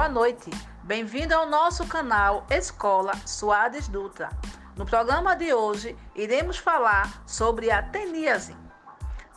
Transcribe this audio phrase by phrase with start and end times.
[0.00, 0.48] Boa noite,
[0.82, 4.30] bem-vindo ao nosso canal Escola Suades Dutra.
[4.74, 8.56] No programa de hoje, iremos falar sobre a teníase.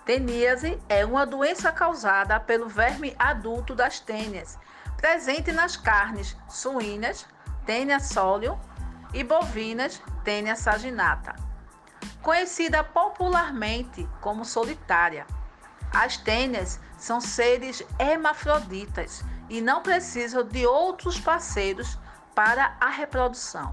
[0.06, 4.58] Teníase é uma doença causada pelo verme adulto das tênias,
[4.96, 7.28] presente nas carnes suínas,
[7.66, 7.98] tênia
[9.14, 11.36] e bovinas, tênia saginata.
[12.22, 15.28] Conhecida popularmente como solitária.
[15.94, 22.00] As tênias são seres hermafroditas e não precisam de outros parceiros
[22.34, 23.72] para a reprodução.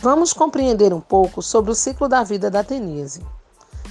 [0.00, 3.24] Vamos compreender um pouco sobre o ciclo da vida da teníase.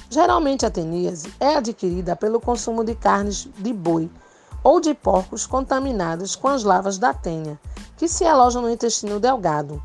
[0.10, 4.12] Geralmente a teníase é adquirida pelo consumo de carnes de boi
[4.62, 7.60] ou de porcos contaminados com as lavas da tênia,
[7.98, 9.82] que se alojam no intestino delgado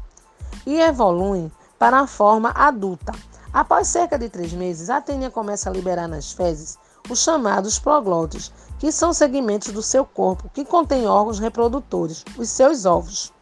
[0.66, 3.12] e evoluem para a forma adulta.
[3.52, 8.52] Após cerca de três meses, a tênia começa a liberar nas fezes os chamados proglotes,
[8.78, 13.32] que são segmentos do seu corpo que contêm órgãos reprodutores, os seus ovos.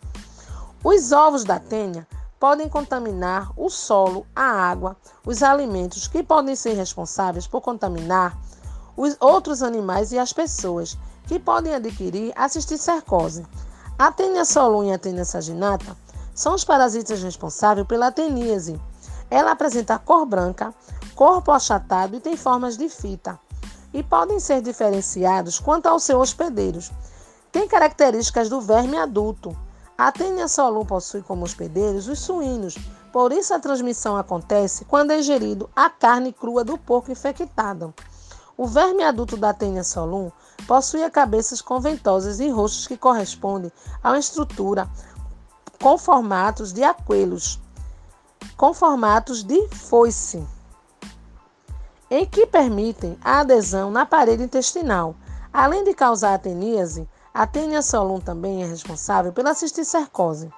[0.84, 2.06] Os ovos da tênia
[2.38, 8.38] podem contaminar o solo, a água, os alimentos, que podem ser responsáveis por contaminar
[8.96, 13.44] os outros animais e as pessoas, que podem adquirir a cisticercose.
[13.98, 15.96] A tênia solum e a tênia saginata
[16.34, 18.80] são os parasitas responsáveis pela teníase.
[19.30, 20.74] Ela apresenta cor branca,
[21.14, 23.38] corpo achatado e tem formas de fita.
[23.92, 26.92] E podem ser diferenciados quanto aos seus hospedeiros.
[27.50, 29.56] Tem características do verme adulto.
[29.96, 32.76] A tênia solum possui como hospedeiros os suínos,
[33.10, 37.94] por isso a transmissão acontece quando é ingerido a carne crua do porco infectado.
[38.58, 40.30] O verme adulto da tênia solum
[40.66, 44.88] possui cabeças conventosas e rostos que correspondem a uma estrutura
[45.82, 47.60] com formatos de aquelos,
[48.56, 50.46] com formatos de foice,
[52.10, 55.14] em que permitem a adesão na parede intestinal.
[55.52, 60.50] Além de causar a teníase, a tênia solum também é responsável pela cisticercose.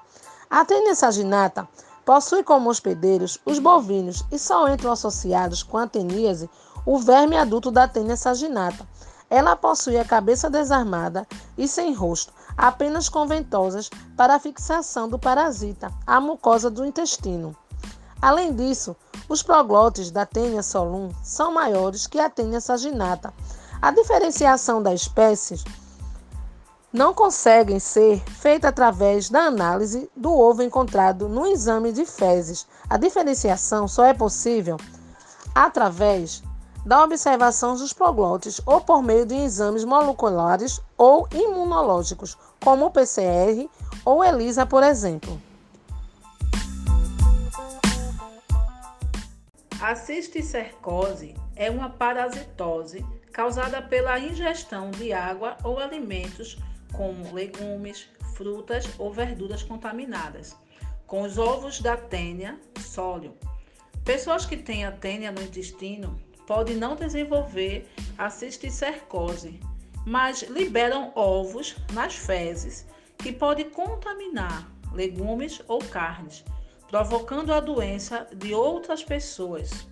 [0.49, 1.69] A tênia saginata
[2.05, 6.49] possui como hospedeiros os bovinos e só entram associados com a teníase
[6.87, 8.87] o verme adulto da tênia saginata.
[9.29, 15.19] Ela possui a cabeça desarmada e sem rosto, apenas com ventosas para a fixação do
[15.19, 17.55] parasita, a mucosa do intestino.
[18.21, 18.97] Além disso,
[19.29, 23.33] os proglotes da tênia solum são maiores que a tênia saginata.
[23.81, 25.65] A diferenciação das espécies
[26.93, 32.67] não conseguem ser feita através da análise do ovo encontrado no exame de fezes.
[32.91, 34.77] A diferenciação só é possível
[35.55, 36.43] através
[36.85, 43.69] da observação dos proglotes ou por meio de exames moleculares ou imunológicos, como o PCR
[44.05, 45.48] ou ELISA, por exemplo.
[49.81, 56.59] A cisticercose é uma parasitose causada pela ingestão de água ou alimentos
[56.93, 60.57] como legumes, frutas ou verduras contaminadas,
[61.07, 63.37] com os ovos da tênia sólio.
[64.05, 69.61] Pessoas que têm a tênia no intestino podem não desenvolver a cisticercose,
[70.05, 72.85] mas liberam ovos nas fezes
[73.17, 76.45] que podem contaminar legumes ou carnes,
[76.89, 79.87] provocando a doença de outras pessoas.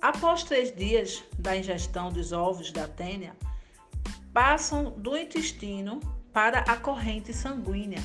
[0.00, 3.36] Após três dias da ingestão dos ovos da tênia,
[4.32, 6.00] passam do intestino
[6.32, 8.02] para a corrente sanguínea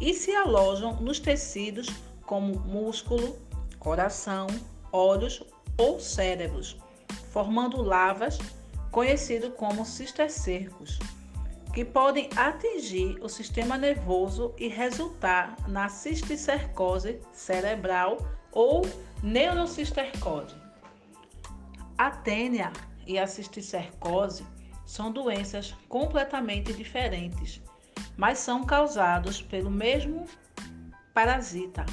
[0.00, 1.88] e se alojam nos tecidos
[2.22, 3.38] como músculo,
[3.78, 4.46] coração,
[4.90, 5.42] olhos
[5.76, 6.76] ou cérebros,
[7.30, 8.38] formando lavas
[8.90, 10.98] conhecido como cistercercos,
[11.72, 18.18] que podem atingir o sistema nervoso e resultar na cisticercose cerebral
[18.52, 18.82] ou
[19.22, 20.56] neurocistercose.
[21.96, 22.72] A tênia
[23.06, 24.44] e a cisticercose
[24.84, 27.62] são doenças completamente diferentes,
[28.16, 30.24] mas são causados pelo mesmo
[31.14, 31.84] parasita,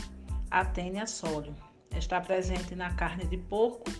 [0.49, 1.03] a tênia
[1.95, 3.91] está presente na carne de porco,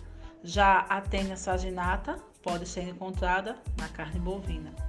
[0.42, 4.87] já a tênia saginata pode ser encontrada na carne bovina.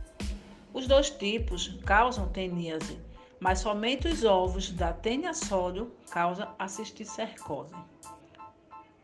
[0.73, 2.99] Os dois tipos causam teníase,
[3.39, 7.73] mas somente os ovos da tênia sólio causam a cisticercose.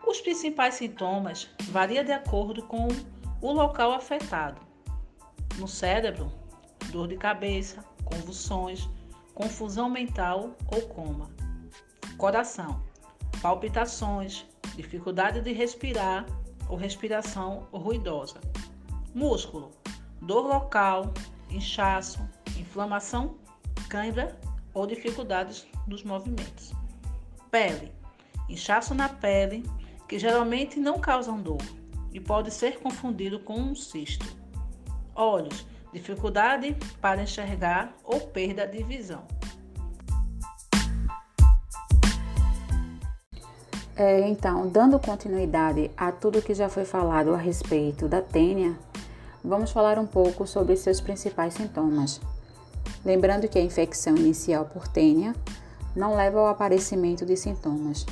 [0.06, 2.88] Os principais sintomas variam de acordo com
[3.41, 4.62] o local afetado.
[5.57, 6.31] No cérebro,
[6.91, 8.88] dor de cabeça, convulsões,
[9.33, 11.29] confusão mental ou coma.
[12.17, 12.83] Coração,
[13.41, 14.45] palpitações,
[14.75, 16.25] dificuldade de respirar
[16.69, 18.39] ou respiração ruidosa.
[19.13, 19.71] Músculo,
[20.21, 21.13] dor local,
[21.50, 22.19] inchaço,
[22.57, 23.36] inflamação,
[23.89, 24.38] cãibra
[24.74, 26.74] ou dificuldades nos movimentos.
[27.50, 27.92] Pele,
[28.50, 29.63] inchaço na pele
[30.07, 31.62] que geralmente não causam dor
[32.13, 34.25] e pode ser confundido com um cisto.
[35.15, 39.25] Olhos, dificuldade para enxergar ou perda de visão.
[43.98, 48.77] É, então, dando continuidade a tudo que já foi falado a respeito da tênia,
[49.45, 52.19] vamos falar um pouco sobre seus principais sintomas.
[53.03, 55.36] Lembrando que a infecção inicial por tênia
[55.95, 58.06] não leva ao aparecimento de sintomas.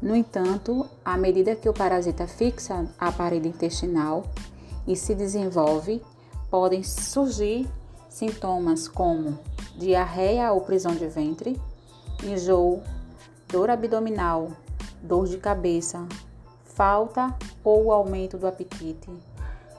[0.00, 4.24] No entanto, à medida que o parasita fixa a parede intestinal
[4.86, 6.02] e se desenvolve,
[6.50, 7.68] podem surgir
[8.08, 9.38] sintomas como
[9.76, 11.58] diarreia ou prisão de ventre,
[12.22, 12.82] enjoo,
[13.48, 14.50] dor abdominal,
[15.02, 16.06] dor de cabeça,
[16.64, 17.34] falta
[17.64, 19.08] ou aumento do apetite,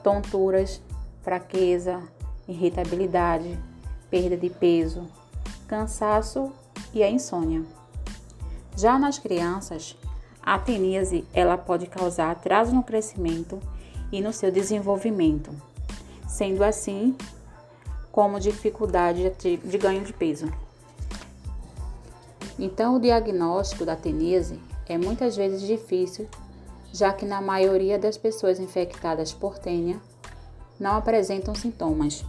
[0.04, 0.82] tonturas,
[1.22, 2.02] fraqueza,
[2.46, 3.58] irritabilidade,
[4.10, 5.08] perda de peso,
[5.66, 6.52] cansaço
[6.92, 7.64] e a insônia.
[8.76, 9.96] Já nas crianças,
[10.42, 13.58] a teníase ela pode causar atraso no crescimento
[14.12, 15.50] e no seu desenvolvimento,
[16.28, 17.16] sendo assim
[18.12, 20.52] como dificuldade de ganho de peso.
[22.58, 26.28] Então, o diagnóstico da teníase é muitas vezes difícil,
[26.94, 30.00] já que na maioria das pessoas infectadas por tênia
[30.78, 32.24] não apresentam sintomas.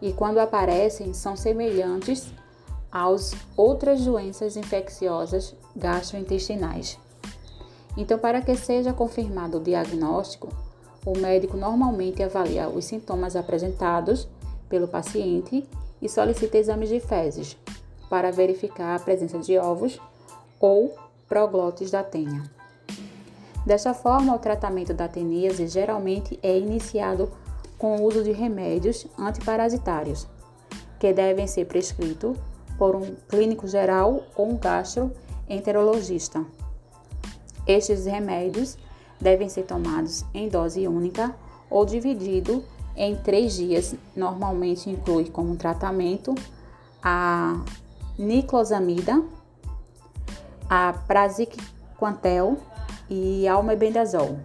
[0.00, 2.32] E quando aparecem, são semelhantes
[2.92, 6.96] às outras doenças infecciosas gastrointestinais.
[7.96, 10.48] Então, para que seja confirmado o diagnóstico,
[11.04, 14.28] o médico normalmente avalia os sintomas apresentados
[14.68, 15.68] pelo paciente
[16.00, 17.56] e solicita exames de fezes
[18.08, 20.00] para verificar a presença de ovos
[20.60, 20.94] ou
[21.28, 22.59] proglotes da tenha.
[23.64, 27.30] Desta forma, o tratamento da teníase geralmente é iniciado
[27.78, 30.26] com o uso de remédios antiparasitários,
[30.98, 32.36] que devem ser prescritos
[32.78, 36.44] por um clínico geral ou um gastroenterologista.
[37.66, 38.78] Estes remédios
[39.20, 41.34] devem ser tomados em dose única
[41.68, 42.64] ou dividido
[42.96, 43.94] em três dias.
[44.16, 46.34] Normalmente inclui como tratamento
[47.02, 47.62] a
[48.18, 49.22] niclosamida,
[50.68, 52.58] a praziquantel
[53.10, 54.38] e almebendazol.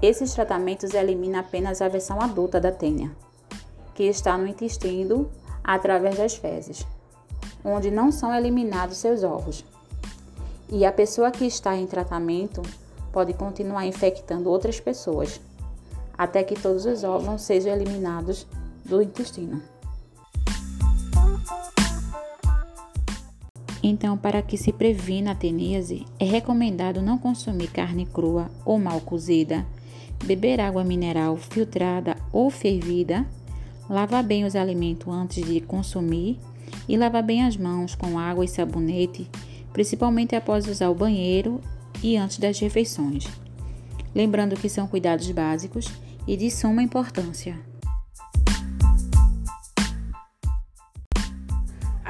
[0.00, 3.10] Esses tratamentos eliminam apenas a versão adulta da tênia,
[3.94, 5.30] que está no intestino
[5.62, 6.86] através das fezes,
[7.62, 9.62] onde não são eliminados seus ovos.
[10.70, 12.62] E a pessoa que está em tratamento
[13.12, 15.38] pode continuar infectando outras pessoas,
[16.16, 18.46] até que todos os ovos sejam eliminados
[18.84, 19.60] do intestino.
[23.82, 29.00] Então, para que se previna a teníase, é recomendado não consumir carne crua ou mal
[29.00, 29.66] cozida,
[30.24, 33.26] beber água mineral filtrada ou fervida,
[33.88, 36.38] lavar bem os alimentos antes de consumir
[36.88, 39.28] e lavar bem as mãos com água e sabonete,
[39.72, 41.60] principalmente após usar o banheiro
[42.02, 43.26] e antes das refeições.
[44.14, 45.86] Lembrando que são cuidados básicos
[46.26, 47.69] e de suma importância.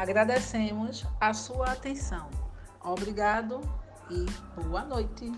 [0.00, 2.30] Agradecemos a sua atenção.
[2.82, 3.60] Obrigado
[4.08, 4.24] e
[4.58, 5.30] boa noite.